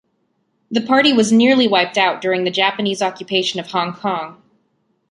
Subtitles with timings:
[0.71, 4.41] The party was nearly wiped out during the Japanese occupation of Hong Kong.